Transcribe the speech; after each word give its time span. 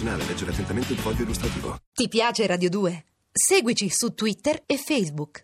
medicinale. 0.00 0.24
Leggere 0.24 0.50
attentamente 0.50 0.92
il 0.92 0.98
foglio 0.98 1.22
illustrativo. 1.22 1.78
Ti 1.92 2.08
piace 2.08 2.46
Radio 2.46 2.68
2? 2.70 3.04
Seguici 3.32 3.88
su 3.90 4.14
Twitter 4.14 4.62
e 4.66 4.76
Facebook. 4.76 5.42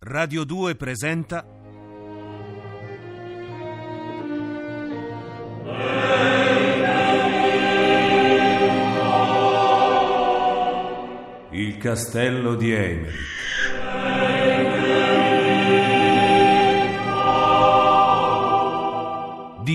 Radio 0.00 0.44
2 0.44 0.74
presenta 0.74 1.44
Il 11.50 11.76
castello 11.76 12.54
di 12.54 12.72
Eimerick. 12.72 13.37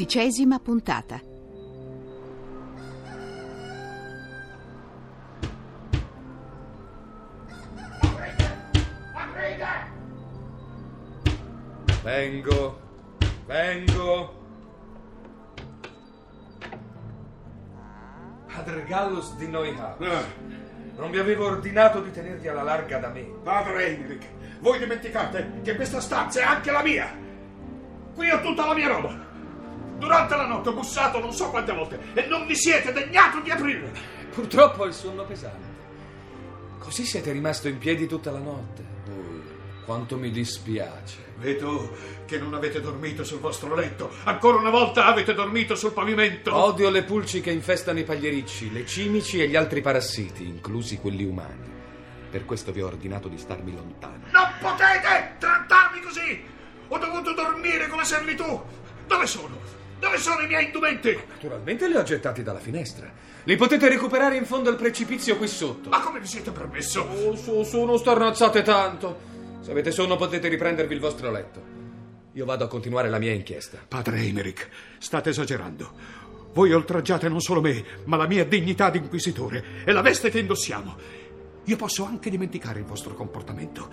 Dodicesima 0.00 0.58
puntata. 0.58 1.20
Vengo, 12.02 12.80
vengo. 13.44 14.34
Padre 18.46 18.84
Gallus 18.84 19.36
di 19.36 19.48
Neuhaus. 19.48 19.98
Non 20.96 21.10
vi 21.10 21.18
avevo 21.18 21.44
ordinato 21.44 22.00
di 22.00 22.10
tenervi 22.10 22.48
alla 22.48 22.62
larga 22.62 22.96
da 22.96 23.10
me. 23.10 23.24
padre 23.42 23.84
Heinrich, 23.84 24.24
voi 24.60 24.78
dimenticate 24.78 25.60
che 25.62 25.76
questa 25.76 26.00
stanza 26.00 26.40
è 26.40 26.44
anche 26.44 26.70
la 26.70 26.82
mia. 26.82 27.14
Qui 28.14 28.30
ho 28.30 28.40
tutta 28.40 28.64
la 28.64 28.74
mia 28.74 28.88
roba. 28.88 29.29
Durante 30.00 30.34
la 30.34 30.46
notte 30.46 30.70
ho 30.70 30.72
bussato 30.72 31.20
non 31.20 31.32
so 31.32 31.50
quante 31.50 31.72
volte 31.72 32.00
e 32.14 32.26
non 32.26 32.46
vi 32.46 32.56
siete 32.56 32.90
degnato 32.90 33.40
di 33.40 33.50
aprire. 33.50 33.92
Purtroppo 34.32 34.82
ho 34.82 34.86
il 34.86 34.94
sonno 34.94 35.24
pesante. 35.24 35.68
Così 36.78 37.04
siete 37.04 37.30
rimasto 37.32 37.68
in 37.68 37.76
piedi 37.76 38.06
tutta 38.06 38.30
la 38.30 38.38
notte. 38.38 38.82
Oh, 39.08 39.84
quanto 39.84 40.16
mi 40.16 40.30
dispiace. 40.30 41.18
Vedo 41.36 41.94
che 42.24 42.38
non 42.38 42.54
avete 42.54 42.80
dormito 42.80 43.24
sul 43.24 43.40
vostro 43.40 43.74
letto. 43.74 44.10
Ancora 44.24 44.56
una 44.56 44.70
volta 44.70 45.04
avete 45.04 45.34
dormito 45.34 45.74
sul 45.74 45.92
pavimento. 45.92 46.54
Odio 46.56 46.88
le 46.88 47.02
pulci 47.02 47.42
che 47.42 47.50
infestano 47.50 47.98
i 47.98 48.04
pagliericci, 48.04 48.72
le 48.72 48.86
cimici 48.86 49.42
e 49.42 49.48
gli 49.48 49.56
altri 49.56 49.82
parassiti, 49.82 50.46
inclusi 50.46 50.96
quelli 50.96 51.24
umani. 51.24 51.68
Per 52.30 52.46
questo 52.46 52.72
vi 52.72 52.80
ho 52.80 52.86
ordinato 52.86 53.28
di 53.28 53.36
starmi 53.36 53.74
lontano. 53.74 54.24
Non 54.32 54.48
potete 54.60 55.34
trattarmi 55.38 56.00
così. 56.00 56.42
Ho 56.88 56.96
dovuto 56.96 57.34
dormire 57.34 57.88
come 57.88 58.04
servitù. 58.04 58.62
Dove 59.06 59.26
sono? 59.26 59.79
Dove 60.00 60.16
sono 60.16 60.40
i 60.40 60.46
miei 60.46 60.64
indumenti? 60.64 61.16
Naturalmente 61.28 61.86
li 61.86 61.94
ho 61.94 62.02
gettati 62.02 62.42
dalla 62.42 62.58
finestra. 62.58 63.12
Li 63.44 63.56
potete 63.56 63.86
recuperare 63.88 64.36
in 64.36 64.46
fondo 64.46 64.70
al 64.70 64.76
precipizio 64.76 65.36
qui 65.36 65.46
sotto. 65.46 65.90
Ma 65.90 66.00
come 66.00 66.20
vi 66.20 66.26
siete 66.26 66.50
permesso? 66.50 67.02
Oh, 67.02 67.36
su, 67.36 67.62
su, 67.62 67.84
non 67.84 67.98
starnazzate 67.98 68.62
tanto. 68.62 69.28
Se 69.60 69.70
avete 69.70 69.90
sonno 69.92 70.16
potete 70.16 70.48
riprendervi 70.48 70.94
il 70.94 71.00
vostro 71.00 71.30
letto. 71.30 71.62
Io 72.32 72.44
vado 72.46 72.64
a 72.64 72.68
continuare 72.68 73.10
la 73.10 73.18
mia 73.18 73.32
inchiesta. 73.32 73.78
Padre 73.86 74.20
Emerick, 74.22 74.68
state 74.98 75.30
esagerando. 75.30 75.92
Voi 76.54 76.72
oltraggiate 76.72 77.28
non 77.28 77.40
solo 77.40 77.60
me, 77.60 77.84
ma 78.04 78.16
la 78.16 78.26
mia 78.26 78.44
dignità 78.44 78.88
di 78.88 78.98
inquisitore 78.98 79.84
e 79.84 79.92
la 79.92 80.00
veste 80.00 80.30
che 80.30 80.38
indossiamo. 80.38 80.96
Io 81.64 81.76
posso 81.76 82.04
anche 82.04 82.30
dimenticare 82.30 82.78
il 82.78 82.86
vostro 82.86 83.14
comportamento, 83.14 83.88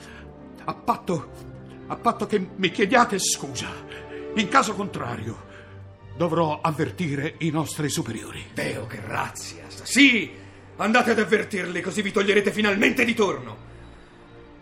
a 0.64 0.74
patto, 0.74 1.30
a 1.88 1.96
patto 1.98 2.26
che 2.26 2.48
mi 2.56 2.72
chiediate 2.72 3.20
scusa. 3.20 3.68
In 4.36 4.48
caso 4.48 4.74
contrario, 4.74 5.47
dovrò 6.18 6.60
avvertire 6.62 7.36
i 7.40 7.52
nostri 7.52 7.90
superiori. 7.90 8.48
Deo, 8.54 8.88
che 8.88 9.00
razia! 9.06 9.64
Sì! 9.70 10.46
Andate 10.78 11.12
ad 11.12 11.20
avvertirli, 11.20 11.82
così 11.82 12.02
vi 12.02 12.12
toglierete 12.12 12.52
finalmente 12.52 13.06
di 13.06 13.14
torno. 13.14 13.66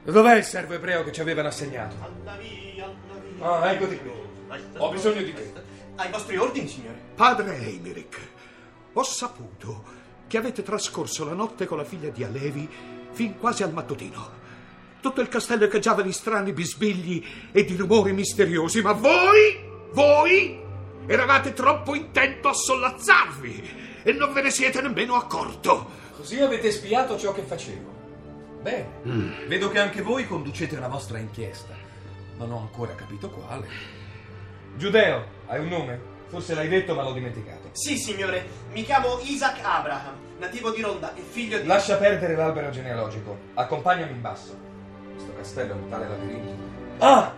Dov'è 0.03 0.35
il 0.35 0.43
servo 0.43 0.75
ebreo 0.75 1.03
che 1.03 1.11
ci 1.11 1.21
avevano 1.21 1.47
assegnato? 1.47 1.95
Andavi, 1.99 2.81
andavi. 2.81 3.35
Ah, 3.39 3.71
eccoti 3.71 3.97
qui. 3.97 4.11
Ho 4.77 4.91
bisogno 4.91 5.21
di 5.21 5.33
te. 5.33 5.53
Ai 5.95 6.11
vostri 6.11 6.37
ordini, 6.37 6.67
signore. 6.67 6.99
Padre 7.15 7.57
Emerick, 7.57 8.19
ho 8.93 9.03
saputo 9.03 9.83
che 10.27 10.37
avete 10.37 10.61
trascorso 10.61 11.25
la 11.25 11.33
notte 11.33 11.65
con 11.65 11.77
la 11.77 11.83
figlia 11.83 12.09
di 12.09 12.23
Alevi 12.23 12.69
fin 13.11 13.37
quasi 13.37 13.63
al 13.63 13.73
mattutino. 13.73 14.43
Tutto 15.01 15.21
il 15.21 15.27
castello 15.27 15.65
echeggiava 15.65 16.01
di 16.01 16.11
strani 16.11 16.51
bisbigli 16.51 17.23
e 17.51 17.63
di 17.63 17.75
rumori 17.75 18.13
misteriosi, 18.13 18.81
ma 18.81 18.91
voi, 18.91 19.59
voi, 19.91 20.64
eravate 21.07 21.53
troppo 21.53 21.95
intento 21.95 22.49
a 22.49 22.53
sollazzarvi 22.53 24.01
e 24.03 24.11
non 24.13 24.33
ve 24.33 24.41
ne 24.43 24.49
siete 24.51 24.81
nemmeno 24.81 25.15
accorto. 25.15 26.03
Così 26.15 26.39
avete 26.39 26.71
spiato 26.71 27.17
ciò 27.17 27.33
che 27.33 27.41
facevo. 27.41 27.93
Bene. 28.61 29.45
Vedo 29.47 29.69
che 29.69 29.79
anche 29.79 30.01
voi 30.01 30.25
conducete 30.25 30.75
una 30.75 30.87
vostra 30.87 31.19
inchiesta. 31.19 31.73
Non 32.37 32.51
ho 32.51 32.59
ancora 32.59 32.95
capito 32.95 33.29
quale. 33.29 33.67
Giudeo, 34.75 35.25
hai 35.47 35.59
un 35.59 35.67
nome? 35.67 36.13
Forse 36.27 36.55
l'hai 36.55 36.67
detto, 36.67 36.95
ma 36.95 37.03
l'ho 37.03 37.13
dimenticato. 37.13 37.69
Sì, 37.73 37.97
signore. 37.97 38.45
Mi 38.71 38.83
chiamo 38.83 39.19
Isaac 39.21 39.59
Abraham, 39.63 40.15
nativo 40.39 40.71
di 40.71 40.81
Ronda 40.81 41.13
e 41.13 41.21
figlio 41.21 41.59
di... 41.59 41.67
Lascia 41.67 41.97
perdere 41.97 42.35
l'albero 42.35 42.71
genealogico. 42.71 43.37
Accompagnami 43.53 44.11
in 44.11 44.21
basso. 44.21 44.57
Questo 45.13 45.33
castello 45.35 45.73
è 45.73 45.75
un 45.75 45.89
tale 45.89 46.07
labirinto. 46.07 46.63
Ah! 46.97 47.33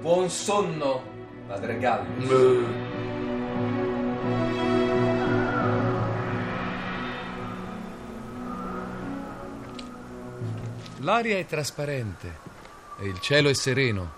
Buon 0.00 0.28
sonno, 0.28 1.02
padre 1.48 1.78
Gallo. 1.78 2.86
L'aria 10.98 11.38
è 11.38 11.46
trasparente 11.46 12.38
e 12.98 13.08
il 13.08 13.18
cielo 13.20 13.48
è 13.48 13.54
sereno. 13.54 14.16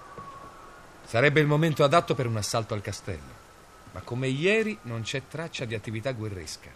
Sarebbe 1.04 1.38
il 1.38 1.46
momento 1.46 1.84
adatto 1.84 2.16
per 2.16 2.26
un 2.26 2.36
assalto 2.36 2.74
al 2.74 2.80
castello. 2.80 3.38
Ma 3.92 4.00
come 4.00 4.26
ieri 4.26 4.76
non 4.82 5.02
c'è 5.02 5.22
traccia 5.28 5.64
di 5.64 5.76
attività 5.76 6.10
guerresca. 6.10 6.70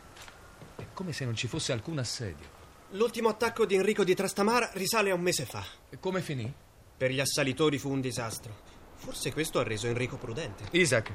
È 0.76 0.84
come 0.94 1.12
se 1.12 1.24
non 1.24 1.34
ci 1.34 1.48
fosse 1.48 1.72
alcun 1.72 1.98
assedio. 1.98 2.62
L'ultimo 2.90 3.28
attacco 3.28 3.66
di 3.66 3.74
Enrico 3.74 4.04
di 4.04 4.14
Trastamara 4.14 4.70
risale 4.74 5.10
a 5.10 5.14
un 5.14 5.20
mese 5.20 5.46
fa. 5.46 5.64
E 5.90 5.98
come 5.98 6.20
finì? 6.20 6.52
Per 6.96 7.10
gli 7.10 7.18
assalitori 7.18 7.76
fu 7.78 7.90
un 7.90 8.00
disastro. 8.00 8.73
Forse 9.04 9.32
questo 9.34 9.58
ha 9.58 9.62
reso 9.62 9.86
Enrico 9.86 10.16
prudente. 10.16 10.64
Isaac, 10.70 11.12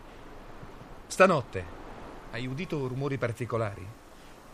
stanotte 1.08 1.78
hai 2.32 2.46
udito 2.46 2.88
rumori 2.88 3.18
particolari? 3.18 3.84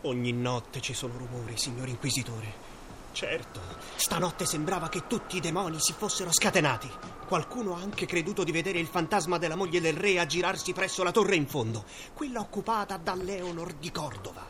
Ogni 0.02 0.32
notte 0.32 0.80
ci 0.80 0.94
sono 0.94 1.18
rumori, 1.18 1.58
signor 1.58 1.88
Inquisitore. 1.88 2.64
Certo, 3.12 3.60
stanotte 3.96 4.46
sembrava 4.46 4.88
che 4.88 5.06
tutti 5.06 5.36
i 5.36 5.40
demoni 5.40 5.78
si 5.78 5.92
fossero 5.92 6.32
scatenati. 6.32 6.90
Qualcuno 7.26 7.74
ha 7.74 7.80
anche 7.80 8.06
creduto 8.06 8.42
di 8.42 8.52
vedere 8.52 8.78
il 8.78 8.86
fantasma 8.86 9.36
della 9.36 9.56
moglie 9.56 9.82
del 9.82 9.94
re 9.94 10.18
aggirarsi 10.18 10.72
presso 10.72 11.02
la 11.02 11.12
torre 11.12 11.34
in 11.36 11.46
fondo, 11.46 11.84
quella 12.14 12.40
occupata 12.40 12.96
da 12.96 13.14
Leonor 13.14 13.74
di 13.74 13.90
Cordova. 13.90 14.44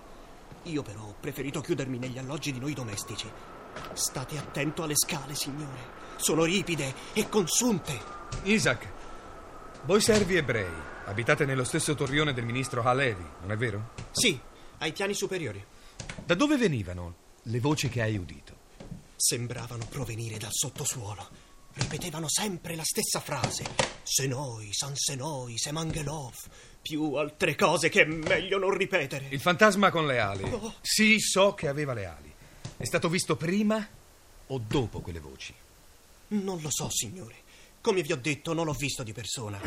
Io 0.62 0.82
però 0.82 1.00
ho 1.00 1.14
preferito 1.18 1.60
chiudermi 1.60 1.98
negli 1.98 2.18
alloggi 2.18 2.52
di 2.52 2.60
noi 2.60 2.74
domestici. 2.74 3.28
State 3.94 4.38
attento 4.38 4.84
alle 4.84 4.96
scale, 4.96 5.34
signore. 5.34 6.05
Sono 6.16 6.44
ripide 6.44 6.94
e 7.12 7.28
consunte. 7.28 7.98
Isaac, 8.44 8.88
voi 9.84 10.00
servi 10.00 10.36
ebrei, 10.36 10.72
abitate 11.04 11.44
nello 11.44 11.64
stesso 11.64 11.94
torrione 11.94 12.32
del 12.32 12.44
ministro 12.44 12.82
Halevi, 12.82 13.24
non 13.40 13.52
è 13.52 13.56
vero? 13.56 13.90
Sì, 14.10 14.38
ai 14.78 14.92
piani 14.92 15.14
superiori. 15.14 15.64
Da 16.24 16.34
dove 16.34 16.56
venivano 16.56 17.14
le 17.42 17.60
voci 17.60 17.88
che 17.88 18.02
hai 18.02 18.16
udito? 18.16 18.54
Sembravano 19.16 19.86
provenire 19.88 20.38
dal 20.38 20.52
sottosuolo. 20.52 21.44
Ripetevano 21.74 22.28
sempre 22.28 22.74
la 22.74 22.82
stessa 22.84 23.20
frase. 23.20 23.64
Senoi, 24.02 24.72
San 24.72 24.94
Senoi, 24.96 25.58
Semangelov. 25.58 26.34
Più 26.80 27.14
altre 27.14 27.54
cose 27.54 27.88
che 27.88 28.02
è 28.02 28.06
meglio 28.06 28.58
non 28.58 28.70
ripetere. 28.76 29.26
Il 29.30 29.40
fantasma 29.40 29.90
con 29.90 30.06
le 30.06 30.18
ali. 30.18 30.42
Oh. 30.44 30.74
Sì, 30.80 31.20
so 31.20 31.54
che 31.54 31.68
aveva 31.68 31.92
le 31.92 32.06
ali. 32.06 32.34
È 32.76 32.84
stato 32.84 33.08
visto 33.08 33.36
prima 33.36 33.86
o 34.46 34.58
dopo 34.58 35.00
quelle 35.00 35.20
voci? 35.20 35.54
Non 36.28 36.60
lo 36.60 36.70
so, 36.70 36.88
signore. 36.90 37.34
Come 37.80 38.02
vi 38.02 38.10
ho 38.10 38.16
detto, 38.16 38.52
non 38.52 38.64
l'ho 38.64 38.72
visto 38.72 39.04
di 39.04 39.12
persona. 39.12 39.60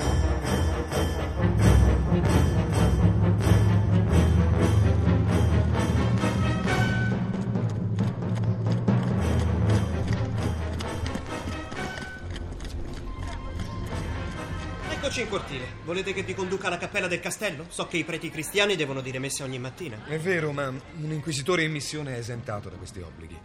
Eccoci 14.91 15.21
in 15.21 15.29
cortile. 15.29 15.65
Volete 15.85 16.13
che 16.13 16.23
vi 16.23 16.33
conduca 16.33 16.67
alla 16.67 16.77
cappella 16.77 17.07
del 17.07 17.21
castello? 17.21 17.67
So 17.69 17.87
che 17.87 17.95
i 17.95 18.03
preti 18.03 18.29
cristiani 18.29 18.75
devono 18.75 18.99
dire 18.99 19.17
messe 19.17 19.43
ogni 19.43 19.59
mattina. 19.59 20.03
È 20.05 20.19
vero, 20.19 20.51
ma 20.51 20.67
un 20.67 21.11
inquisitore 21.13 21.63
in 21.63 21.71
missione 21.71 22.15
è 22.15 22.17
esentato 22.17 22.67
da 22.67 22.75
questi 22.75 22.99
obblighi. 22.99 23.39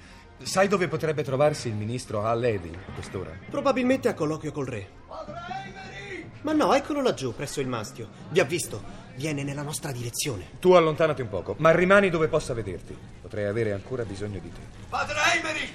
Sai 0.45 0.69
dove 0.69 0.89
potrebbe 0.89 1.25
trovarsi 1.25 1.69
il 1.69 1.75
ministro 1.75 2.23
Hal 2.23 2.39
Levy 2.39 2.71
a 2.75 2.93
quest'ora? 2.93 3.31
Probabilmente 3.49 4.09
a 4.09 4.15
colloquio 4.15 4.53
col 4.53 4.67
re. 4.67 4.89
Ma 6.43 6.53
no, 6.53 6.75
eccolo 6.75 7.01
laggiù, 7.01 7.35
presso 7.35 7.63
il 7.63 7.67
mastio. 7.67 8.09
Vi 8.29 8.41
ha 8.41 8.45
visto. 8.45 9.03
Viene 9.17 9.43
nella 9.43 9.63
nostra 9.63 9.91
direzione. 9.91 10.51
Tu 10.61 10.73
allontanati 10.73 11.23
un 11.23 11.31
poco, 11.31 11.55
ma 11.59 11.71
rimani 11.71 12.11
dove 12.11 12.29
possa 12.29 12.53
vederti. 12.53 12.95
Potrei 13.23 13.47
avere 13.47 13.73
ancora 13.73 14.05
bisogno 14.05 14.39
di 14.39 14.53
te. 14.53 14.61
Padre 14.91 15.17
Eimerick! 15.35 15.73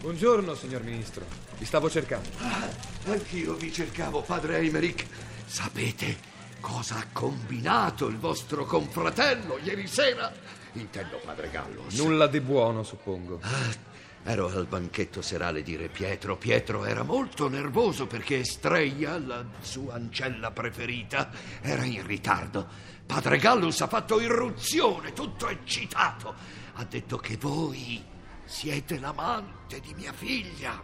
Buongiorno, 0.00 0.54
signor 0.54 0.82
ministro. 0.84 1.24
Vi 1.58 1.66
stavo 1.66 1.90
cercando. 1.90 2.30
Ah, 2.38 2.66
anch'io 3.10 3.54
vi 3.54 3.70
cercavo, 3.70 4.22
padre 4.22 4.58
Eimerick. 4.58 5.04
Sapete 5.44 6.16
cosa 6.60 6.96
ha 6.96 7.06
combinato 7.12 8.06
il 8.06 8.16
vostro 8.16 8.64
confratello 8.64 9.58
ieri 9.62 9.86
sera? 9.86 10.32
Intendo 10.72 11.20
padre 11.24 11.50
Gallus. 11.50 11.98
Nulla 11.98 12.26
di 12.26 12.40
buono, 12.40 12.82
suppongo. 12.84 13.40
Ah, 13.42 13.74
ero 14.30 14.48
al 14.48 14.66
banchetto 14.66 15.22
serale 15.22 15.62
di 15.62 15.74
Re 15.74 15.88
Pietro. 15.88 16.36
Pietro 16.36 16.84
era 16.84 17.02
molto 17.02 17.48
nervoso 17.48 18.06
perché 18.06 18.40
Estrella, 18.40 19.18
la 19.18 19.42
sua 19.60 19.94
ancella 19.94 20.50
preferita, 20.50 21.30
era 21.62 21.82
in 21.84 22.06
ritardo. 22.06 22.66
Padre 23.06 23.38
Gallus 23.38 23.80
ha 23.80 23.86
fatto 23.86 24.20
irruzione, 24.20 25.14
tutto 25.14 25.48
eccitato. 25.48 26.34
Ha 26.74 26.84
detto 26.84 27.16
che 27.16 27.38
voi 27.38 28.04
siete 28.44 28.98
l'amante 28.98 29.80
di 29.80 29.94
mia 29.94 30.12
figlia. 30.12 30.78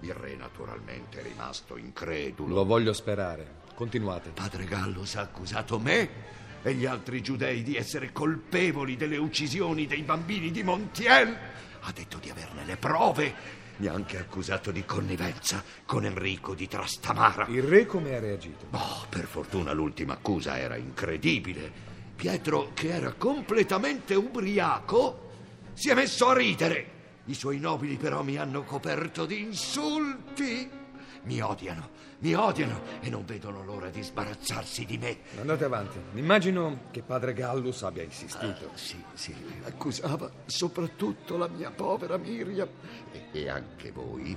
Il 0.00 0.12
re 0.12 0.36
naturalmente 0.36 1.20
è 1.20 1.22
rimasto 1.22 1.78
incredulo. 1.78 2.54
Lo 2.54 2.64
voglio 2.66 2.92
sperare. 2.92 3.60
Continuate. 3.74 4.28
Padre 4.28 4.66
Gallus 4.66 5.16
ha 5.16 5.22
accusato 5.22 5.78
me 5.78 6.38
e 6.62 6.74
gli 6.74 6.84
altri 6.84 7.22
giudei 7.22 7.62
di 7.62 7.76
essere 7.76 8.12
colpevoli 8.12 8.96
delle 8.96 9.16
uccisioni 9.16 9.86
dei 9.86 10.02
bambini 10.02 10.50
di 10.50 10.62
Montiel. 10.62 11.38
Ha 11.80 11.92
detto 11.92 12.18
di 12.18 12.30
averne 12.30 12.64
le 12.64 12.76
prove. 12.76 13.58
Mi 13.76 13.86
ha 13.86 13.94
anche 13.94 14.18
accusato 14.18 14.70
di 14.70 14.84
connivenza 14.84 15.64
con 15.86 16.04
Enrico 16.04 16.54
di 16.54 16.68
Trastamara. 16.68 17.46
Il 17.48 17.62
re 17.62 17.86
come 17.86 18.14
ha 18.14 18.20
reagito? 18.20 18.66
Oh, 18.72 19.06
per 19.08 19.24
fortuna 19.24 19.72
l'ultima 19.72 20.14
accusa 20.14 20.58
era 20.58 20.76
incredibile. 20.76 21.88
Pietro, 22.14 22.72
che 22.74 22.90
era 22.90 23.14
completamente 23.14 24.14
ubriaco, 24.14 25.30
si 25.72 25.88
è 25.88 25.94
messo 25.94 26.28
a 26.28 26.34
ridere. 26.34 26.98
I 27.24 27.34
suoi 27.34 27.58
nobili 27.58 27.96
però 27.96 28.22
mi 28.22 28.36
hanno 28.36 28.64
coperto 28.64 29.24
di 29.24 29.40
insulti. 29.40 30.79
Mi 31.22 31.40
odiano, 31.40 31.90
mi 32.20 32.34
odiano 32.34 32.80
e 33.00 33.10
non 33.10 33.24
vedono 33.26 33.62
l'ora 33.62 33.90
di 33.90 34.02
sbarazzarsi 34.02 34.86
di 34.86 34.96
me. 34.96 35.18
Andate 35.38 35.64
avanti. 35.64 35.98
Immagino 36.14 36.84
che 36.90 37.02
padre 37.02 37.34
Gallus 37.34 37.82
abbia 37.82 38.02
insistito. 38.02 38.70
Ah, 38.72 38.76
sì, 38.76 39.02
sì, 39.12 39.34
accusava 39.64 40.30
soprattutto 40.46 41.36
la 41.36 41.48
mia 41.48 41.70
povera 41.70 42.16
Miriam 42.16 42.68
e, 43.12 43.26
e 43.32 43.48
anche 43.48 43.90
voi. 43.92 44.36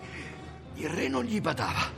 Il 0.75 0.89
re 0.89 1.07
non 1.07 1.23
gli 1.23 1.39
badava, 1.39 1.89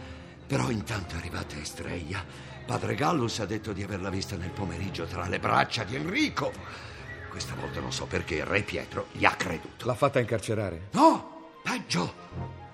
però 0.46 0.70
intanto 0.70 1.16
è 1.16 1.18
arrivata 1.18 1.58
Estrella. 1.58 2.24
Padre 2.66 2.96
Gallus 2.96 3.40
ha 3.40 3.46
detto 3.46 3.74
di 3.74 3.84
averla 3.84 4.10
vista 4.10 4.36
nel 4.36 4.52
pomeriggio 4.52 5.06
tra 5.06 5.28
le 5.28 5.40
braccia 5.40 5.84
di 5.84 5.96
Enrico. 5.96 6.52
Questa 7.30 7.56
volta 7.56 7.80
non 7.80 7.92
so 7.92 8.06
perché 8.06 8.36
il 8.36 8.46
re 8.46 8.62
Pietro 8.62 9.08
gli 9.12 9.26
ha 9.26 9.36
creduto. 9.36 9.86
L'ha 9.86 9.96
fatta 9.96 10.20
incarcerare? 10.20 10.90
No, 10.92 11.52
peggio. 11.64 12.65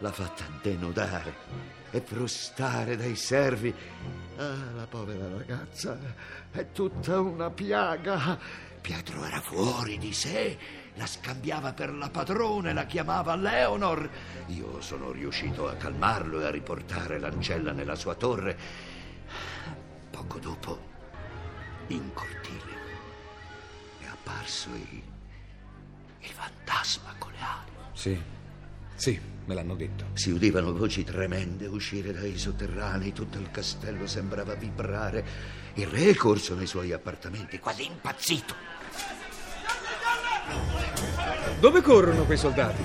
L'ha 0.00 0.12
fatta 0.12 0.44
denudare 0.62 1.34
e 1.90 2.00
frustare 2.00 2.96
dai 2.96 3.16
servi. 3.16 3.74
Ah, 4.36 4.70
la 4.76 4.86
povera 4.88 5.28
ragazza 5.28 5.98
è 6.52 6.70
tutta 6.70 7.20
una 7.20 7.50
piaga. 7.50 8.38
Pietro 8.80 9.24
era 9.24 9.40
fuori 9.40 9.98
di 9.98 10.12
sé, 10.12 10.56
la 10.94 11.06
scambiava 11.06 11.72
per 11.72 11.92
la 11.92 12.08
padrona 12.10 12.70
e 12.70 12.72
la 12.72 12.86
chiamava 12.86 13.34
Leonor. 13.34 14.08
Io 14.46 14.80
sono 14.80 15.10
riuscito 15.10 15.68
a 15.68 15.74
calmarlo 15.74 16.40
e 16.40 16.46
a 16.46 16.50
riportare 16.50 17.18
l'ancella 17.18 17.72
nella 17.72 17.96
sua 17.96 18.14
torre. 18.14 18.56
Poco 20.10 20.38
dopo, 20.38 20.78
in 21.88 22.12
cortile, 22.12 22.72
è 24.00 24.06
apparso 24.06 24.68
il, 24.70 25.02
il 26.20 26.30
fantasma 26.30 27.14
con 27.18 27.32
le 27.32 27.38
ali. 27.38 27.70
Sì, 27.92 28.22
sì, 28.98 29.16
me 29.44 29.54
l'hanno 29.54 29.76
detto. 29.76 30.06
Si 30.14 30.30
udivano 30.30 30.74
voci 30.74 31.04
tremende 31.04 31.66
uscire 31.66 32.12
dai 32.12 32.36
sotterranei, 32.36 33.12
tutto 33.12 33.38
il 33.38 33.48
castello 33.52 34.08
sembrava 34.08 34.54
vibrare. 34.54 35.24
Il 35.74 35.86
re 35.86 36.10
è 36.10 36.14
corso 36.16 36.56
nei 36.56 36.66
suoi 36.66 36.92
appartamenti, 36.92 37.60
quasi 37.60 37.86
impazzito. 37.86 38.54
Dove 41.60 41.80
corrono 41.80 42.24
quei 42.24 42.38
soldati? 42.38 42.82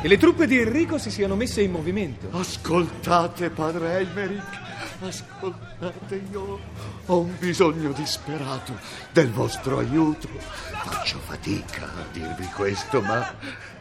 Che 0.00 0.08
le 0.08 0.18
truppe 0.18 0.48
di 0.48 0.58
Enrico 0.58 0.98
si 0.98 1.12
siano 1.12 1.36
messe 1.36 1.62
in 1.62 1.70
movimento. 1.70 2.28
Ascoltate, 2.32 3.50
padre 3.50 3.98
Eimerick, 3.98 4.58
ascoltate, 5.00 6.22
io 6.32 6.58
ho 7.06 7.18
un 7.20 7.38
bisogno 7.38 7.92
disperato 7.92 8.76
del 9.12 9.30
vostro 9.30 9.78
aiuto. 9.78 10.26
Faccio 10.28 11.20
fatica 11.20 11.84
a 11.84 12.04
dirvi 12.10 12.46
questo, 12.46 13.00
ma 13.00 13.32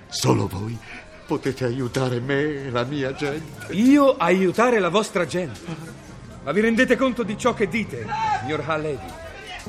solo 0.09 0.47
voi 0.47 0.77
potete 1.31 1.63
aiutare 1.63 2.19
me 2.19 2.65
e 2.65 2.69
la 2.71 2.83
mia 2.83 3.13
gente. 3.13 3.71
Io 3.71 4.17
aiutare 4.17 4.79
la 4.79 4.89
vostra 4.89 5.25
gente? 5.25 5.61
Ma 6.43 6.51
vi 6.51 6.59
rendete 6.59 6.97
conto 6.97 7.23
di 7.23 7.37
ciò 7.37 7.53
che 7.53 7.69
dite, 7.69 8.05
signor 8.41 8.61
Halevi? 8.67 9.05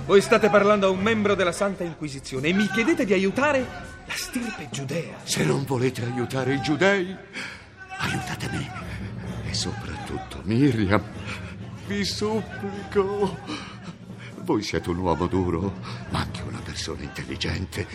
Voi 0.04 0.20
state 0.20 0.50
parlando 0.50 0.88
a 0.88 0.90
un 0.90 1.00
membro 1.00 1.36
della 1.36 1.52
Santa 1.52 1.84
Inquisizione 1.84 2.48
e 2.48 2.52
mi 2.52 2.66
chiedete 2.66 3.04
di 3.04 3.12
aiutare 3.12 3.60
la 3.60 4.12
stirpe 4.12 4.70
giudea. 4.72 5.18
Se 5.22 5.44
non 5.44 5.62
volete 5.64 6.02
aiutare 6.02 6.54
i 6.54 6.60
giudei, 6.62 7.16
aiutate 7.98 8.48
me. 8.50 8.70
E 9.48 9.54
soprattutto 9.54 10.40
Miriam. 10.42 11.00
Vi 11.86 12.04
supplico. 12.04 13.38
Voi 14.38 14.62
siete 14.62 14.90
un 14.90 14.98
uomo 14.98 15.28
duro, 15.28 15.74
ma 16.10 16.18
anche 16.22 16.42
una 16.42 16.58
persona 16.58 17.02
intelligente. 17.02 17.86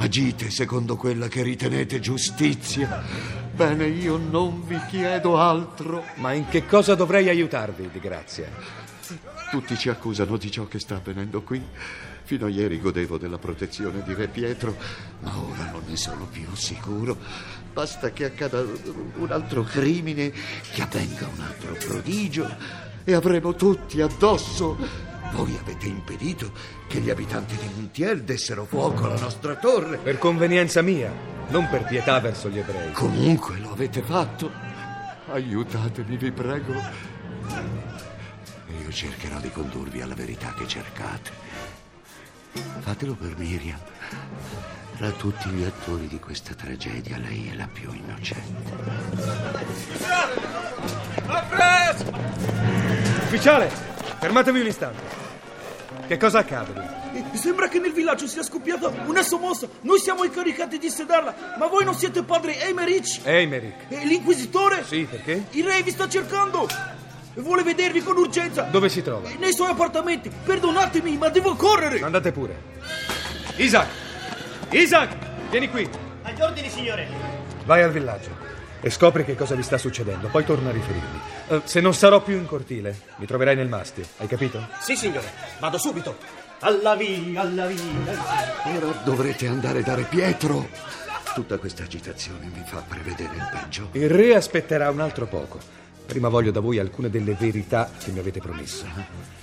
Agite 0.00 0.48
secondo 0.48 0.96
quella 0.96 1.28
che 1.28 1.42
ritenete 1.42 2.00
giustizia. 2.00 3.02
Bene, 3.54 3.86
io 3.86 4.16
non 4.16 4.66
vi 4.66 4.80
chiedo 4.88 5.38
altro. 5.38 6.02
Ma 6.14 6.32
in 6.32 6.48
che 6.48 6.64
cosa 6.64 6.94
dovrei 6.94 7.28
aiutarvi, 7.28 7.90
di 7.92 8.00
grazia? 8.00 8.48
Tutti 9.50 9.76
ci 9.76 9.90
accusano 9.90 10.38
di 10.38 10.50
ciò 10.50 10.66
che 10.66 10.78
sta 10.78 10.96
avvenendo 10.96 11.42
qui. 11.42 11.62
Fino 12.22 12.46
a 12.46 12.48
ieri 12.48 12.80
godevo 12.80 13.18
della 13.18 13.36
protezione 13.36 14.02
di 14.02 14.14
Re 14.14 14.28
Pietro, 14.28 14.74
ma 15.20 15.36
ora 15.36 15.70
non 15.70 15.82
ne 15.86 15.96
sono 15.96 16.24
più 16.24 16.46
sicuro. 16.54 17.18
Basta 17.70 18.10
che 18.10 18.24
accada 18.24 18.62
un 18.62 19.28
altro 19.28 19.64
crimine, 19.64 20.32
che 20.72 20.80
avvenga 20.80 21.26
un 21.26 21.42
altro 21.42 21.74
prodigio, 21.74 22.48
e 23.04 23.12
avremo 23.12 23.54
tutti 23.54 24.00
addosso. 24.00 25.08
Voi 25.32 25.56
avete 25.60 25.86
impedito 25.86 26.52
che 26.86 27.00
gli 27.00 27.10
abitanti 27.10 27.56
di 27.56 27.70
Montiel 27.74 28.22
dessero 28.22 28.64
fuoco 28.64 29.04
alla 29.04 29.18
nostra 29.18 29.54
torre. 29.56 29.98
Per 29.98 30.18
convenienza 30.18 30.82
mia, 30.82 31.12
non 31.48 31.68
per 31.68 31.84
pietà 31.84 32.20
verso 32.20 32.48
gli 32.48 32.58
ebrei. 32.58 32.92
Comunque 32.92 33.58
lo 33.58 33.72
avete 33.72 34.02
fatto. 34.02 34.50
Aiutatemi, 35.30 36.16
vi 36.16 36.32
prego. 36.32 36.72
Io 38.82 38.90
cercherò 38.90 39.38
di 39.38 39.50
condurvi 39.50 40.00
alla 40.00 40.14
verità 40.14 40.52
che 40.52 40.66
cercate. 40.66 41.30
Fatelo 42.80 43.14
per 43.14 43.36
Miriam. 43.36 43.78
Tra 44.96 45.10
tutti 45.12 45.48
gli 45.48 45.64
attori 45.64 46.08
di 46.08 46.18
questa 46.18 46.52
tragedia, 46.54 47.16
lei 47.16 47.48
è 47.48 47.54
la 47.54 47.68
più 47.72 47.90
innocente. 47.92 48.70
Ufficiale, 53.24 53.70
fermatevi 54.20 54.60
un 54.60 54.66
istante. 54.66 55.28
Che 56.06 56.16
cosa 56.18 56.40
accade? 56.40 56.98
Mi 57.12 57.36
sembra 57.38 57.68
che 57.68 57.78
nel 57.78 57.92
villaggio 57.92 58.26
sia 58.26 58.42
scoppiata 58.42 58.92
una 59.06 59.22
sommossa. 59.22 59.66
Noi 59.82 59.98
siamo 59.98 60.24
incaricati 60.24 60.78
di 60.78 60.90
sederla, 60.90 61.56
ma 61.58 61.66
voi 61.66 61.84
non 61.84 61.94
siete 61.94 62.22
padre 62.22 62.60
Emerich? 62.60 63.20
Eimerick. 63.24 63.90
E 63.90 64.04
l'inquisitore? 64.04 64.84
Sì, 64.84 65.06
perché? 65.08 65.46
Il 65.50 65.64
re 65.64 65.82
vi 65.82 65.90
sta 65.90 66.08
cercando. 66.08 66.68
E 67.34 67.40
vuole 67.40 67.62
vedervi 67.62 68.02
con 68.02 68.16
urgenza. 68.16 68.62
Dove 68.62 68.88
si 68.88 69.02
trova? 69.02 69.28
Nei 69.38 69.52
suoi 69.52 69.70
appartamenti. 69.70 70.30
Perdonatemi, 70.30 71.16
ma 71.16 71.28
devo 71.28 71.54
correre. 71.54 72.02
Andate 72.02 72.32
pure. 72.32 72.60
Isaac! 73.56 73.88
Isaac! 74.70 75.16
Vieni 75.48 75.70
qui. 75.70 75.88
Agli 76.22 76.40
ordini, 76.40 76.68
signore. 76.68 77.08
Vai 77.64 77.82
al 77.82 77.90
villaggio 77.90 78.50
e 78.80 78.90
scopri 78.90 79.24
che 79.24 79.34
cosa 79.34 79.54
vi 79.54 79.62
sta 79.62 79.78
succedendo, 79.78 80.28
poi 80.28 80.44
torna 80.44 80.70
a 80.70 80.72
riferirmi. 80.72 81.20
Eh, 81.48 81.60
se 81.64 81.80
non 81.80 81.94
sarò 81.94 82.22
più 82.22 82.36
in 82.36 82.46
cortile, 82.46 82.98
mi 83.16 83.26
troverai 83.26 83.56
nel 83.56 83.68
mastio, 83.68 84.04
hai 84.18 84.26
capito? 84.26 84.66
Sì, 84.80 84.96
signore, 84.96 85.30
vado 85.58 85.78
subito. 85.78 86.16
Alla 86.60 86.94
via, 86.94 87.40
alla 87.40 87.66
via. 87.66 87.80
Ora 88.64 89.00
dovrete 89.02 89.46
andare 89.46 89.82
da 89.82 89.94
Re 89.94 90.02
Pietro. 90.02 90.68
Tutta 91.32 91.58
questa 91.58 91.84
agitazione 91.84 92.50
mi 92.54 92.62
fa 92.66 92.82
prevedere 92.86 93.34
il 93.34 93.48
peggio. 93.50 93.88
Il 93.92 94.10
re 94.10 94.34
aspetterà 94.34 94.90
un 94.90 95.00
altro 95.00 95.26
poco. 95.26 95.58
Prima 96.04 96.28
voglio 96.28 96.50
da 96.50 96.60
voi 96.60 96.78
alcune 96.78 97.08
delle 97.08 97.34
verità 97.34 97.90
che 97.96 98.10
mi 98.10 98.18
avete 98.18 98.40
promesso. 98.40 98.84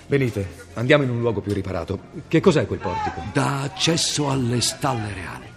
Venite, 0.08 0.66
andiamo 0.74 1.04
in 1.04 1.10
un 1.10 1.22
luogo 1.22 1.42
più 1.42 1.54
riparato. 1.54 2.00
Che 2.28 2.40
cos'è 2.40 2.68
quel 2.68 2.80
portico? 2.80 3.24
Dà 3.34 3.62
accesso 3.62 4.30
alle 4.30 4.62
stalle 4.62 5.14
reali. 5.14 5.57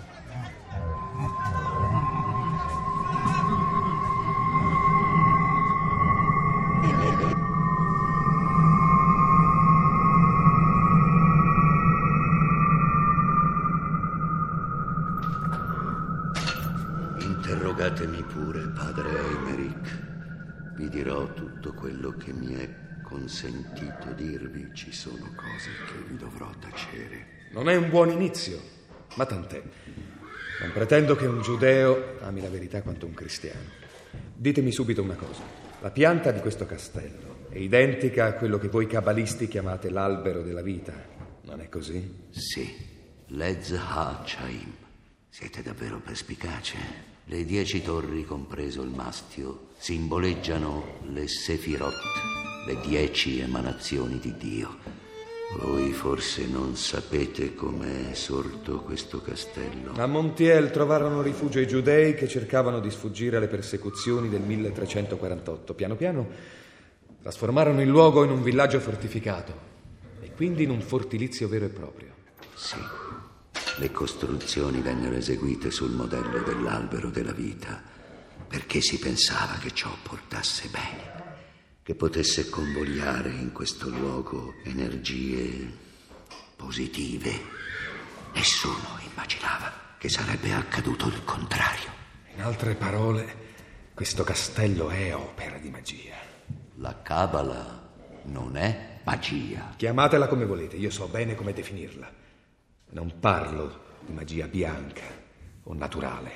Dirò 20.90 21.32
tutto 21.32 21.72
quello 21.72 22.10
che 22.16 22.32
mi 22.32 22.54
è 22.54 22.68
consentito 23.02 24.12
dirvi. 24.14 24.70
Ci 24.74 24.92
sono 24.92 25.32
cose 25.34 25.70
che 25.86 26.08
vi 26.08 26.16
dovrò 26.16 26.50
tacere. 26.58 27.48
Non 27.52 27.68
è 27.68 27.76
un 27.76 27.88
buon 27.88 28.10
inizio, 28.10 28.60
ma 29.14 29.24
tant'è. 29.24 29.62
Non 30.60 30.72
pretendo 30.72 31.16
che 31.16 31.26
un 31.26 31.40
giudeo 31.40 32.18
ami 32.20 32.42
la 32.42 32.50
verità 32.50 32.82
quanto 32.82 33.06
un 33.06 33.14
cristiano. 33.14 33.68
Ditemi 34.34 34.72
subito 34.72 35.02
una 35.02 35.14
cosa. 35.14 35.42
La 35.80 35.90
pianta 35.90 36.32
di 36.32 36.40
questo 36.40 36.66
castello 36.66 37.46
è 37.48 37.58
identica 37.58 38.26
a 38.26 38.32
quello 38.34 38.58
che 38.58 38.68
voi 38.68 38.86
cabalisti 38.86 39.48
chiamate 39.48 39.90
l'albero 39.90 40.42
della 40.42 40.62
vita. 40.62 40.92
Non 41.42 41.60
è 41.60 41.68
così? 41.68 42.26
Sì, 42.30 42.76
Lez 43.28 43.72
Ha-Chaim. 43.72 44.74
Siete 45.28 45.62
davvero 45.62 46.00
perspicace. 46.00 47.09
Le 47.32 47.44
dieci 47.44 47.80
torri, 47.80 48.24
compreso 48.24 48.82
il 48.82 48.90
mastio, 48.90 49.68
simboleggiano 49.78 50.98
le 51.12 51.28
Sefirot, 51.28 51.94
le 52.66 52.80
dieci 52.80 53.38
emanazioni 53.38 54.18
di 54.18 54.34
Dio. 54.36 54.78
Voi 55.60 55.92
forse 55.92 56.48
non 56.48 56.74
sapete 56.74 57.54
com'è 57.54 58.14
sorto 58.14 58.80
questo 58.80 59.22
castello. 59.22 59.92
A 59.94 60.06
Montiel 60.08 60.72
trovarono 60.72 61.22
rifugio 61.22 61.60
i 61.60 61.68
giudei 61.68 62.16
che 62.16 62.26
cercavano 62.26 62.80
di 62.80 62.90
sfuggire 62.90 63.36
alle 63.36 63.46
persecuzioni 63.46 64.28
del 64.28 64.40
1348. 64.40 65.72
Piano 65.74 65.94
piano 65.94 66.28
trasformarono 67.22 67.80
il 67.80 67.88
luogo 67.88 68.24
in 68.24 68.30
un 68.30 68.42
villaggio 68.42 68.80
fortificato 68.80 69.54
e 70.20 70.32
quindi 70.32 70.64
in 70.64 70.70
un 70.70 70.80
fortilizio 70.80 71.46
vero 71.46 71.66
e 71.66 71.68
proprio. 71.68 72.08
Sì, 72.56 72.74
le 73.80 73.90
costruzioni 73.92 74.82
vennero 74.82 75.16
eseguite 75.16 75.70
sul 75.70 75.92
modello 75.92 76.42
dell'albero 76.42 77.08
della 77.08 77.32
vita 77.32 77.82
perché 78.46 78.82
si 78.82 78.98
pensava 78.98 79.56
che 79.56 79.72
ciò 79.72 79.90
portasse 80.02 80.68
bene, 80.68 81.38
che 81.82 81.94
potesse 81.94 82.50
convogliare 82.50 83.30
in 83.30 83.52
questo 83.52 83.88
luogo 83.88 84.56
energie 84.64 85.72
positive. 86.56 87.40
Nessuno 88.34 88.98
immaginava 89.10 89.72
che 89.96 90.10
sarebbe 90.10 90.52
accaduto 90.52 91.06
il 91.06 91.24
contrario. 91.24 91.88
In 92.34 92.42
altre 92.42 92.74
parole, 92.74 93.36
questo 93.94 94.24
castello 94.24 94.90
è 94.90 95.14
opera 95.14 95.56
di 95.56 95.70
magia. 95.70 96.16
La 96.74 97.00
Kabbalah 97.00 97.88
non 98.24 98.58
è 98.58 99.00
magia. 99.04 99.72
Chiamatela 99.76 100.28
come 100.28 100.44
volete, 100.44 100.76
io 100.76 100.90
so 100.90 101.06
bene 101.06 101.34
come 101.34 101.54
definirla. 101.54 102.19
Non 102.92 103.20
parlo 103.20 103.98
di 104.04 104.12
magia 104.12 104.48
bianca 104.48 105.04
o 105.62 105.74
naturale, 105.74 106.30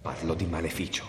parlo 0.00 0.32
di 0.32 0.46
maleficio. 0.46 1.04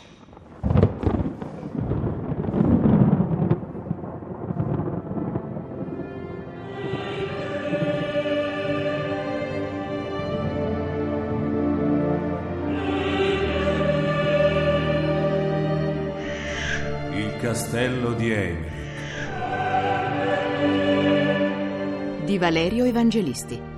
Il 17.13 17.37
castello 17.39 18.11
di 18.15 18.33
Eimerick. 18.33 18.73
Di 22.25 22.37
Valerio 22.37 22.83
Evangelisti. 22.83 23.74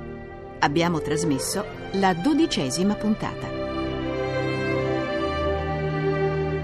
Abbiamo 0.59 1.01
trasmesso 1.01 1.63
la 1.93 2.13
dodicesima 2.13 2.95
puntata. 2.95 3.47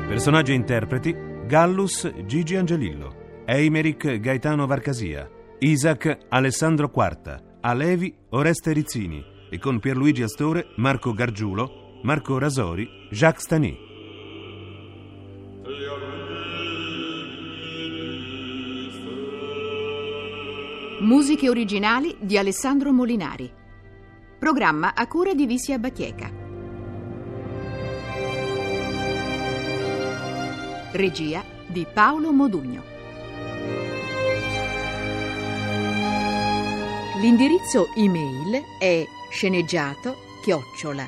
Personaggi 0.08 0.52
e 0.52 0.56
interpreti: 0.56 1.16
Gallus 1.46 2.12
Gigi 2.26 2.56
Angelillo, 2.56 3.44
Eimerick 3.46 4.20
Gaetano 4.20 4.66
Varcasia, 4.66 5.30
Isaac 5.60 6.18
Alessandro 6.30 6.90
Quarta, 6.90 7.58
Alevi 7.62 8.14
Oreste 8.30 8.74
Rizzini 8.74 9.24
e 9.50 9.60
con 9.60 9.80
Pierluigi 9.80 10.24
Astore, 10.24 10.68
Marco 10.78 11.14
Gargiulo, 11.14 12.00
Marco 12.04 12.38
Rasori, 12.38 12.88
Jacques 13.12 13.44
Stani. 13.44 13.92
Musiche 21.02 21.50
originali 21.50 22.16
di 22.20 22.38
Alessandro 22.38 22.92
Molinari. 22.94 23.62
Programma 24.44 24.94
a 24.94 25.08
cura 25.08 25.34
di 25.34 25.46
Vissia 25.46 25.80
Bacheca. 25.80 26.30
Regia 30.92 31.42
di 31.66 31.88
Paolo 31.94 32.34
Modugno. 32.34 32.84
L'indirizzo 37.22 37.88
email 37.96 38.62
è 38.78 39.06
sceneggiato 39.32 40.18
chiocciola. 40.44 41.08